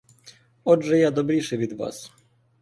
Отже 0.63 0.97
я 0.99 1.11
добріший 1.11 1.57
від 1.57 1.73
вас. 1.73 2.11